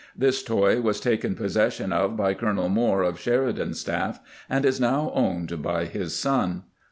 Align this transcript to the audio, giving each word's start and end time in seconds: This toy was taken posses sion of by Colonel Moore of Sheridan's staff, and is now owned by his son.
This 0.17 0.41
toy 0.41 0.81
was 0.81 0.99
taken 0.99 1.35
posses 1.35 1.73
sion 1.75 1.93
of 1.93 2.17
by 2.17 2.33
Colonel 2.33 2.69
Moore 2.69 3.03
of 3.03 3.19
Sheridan's 3.19 3.81
staff, 3.81 4.19
and 4.49 4.65
is 4.65 4.81
now 4.81 5.11
owned 5.13 5.61
by 5.61 5.85
his 5.85 6.15
son. 6.15 6.63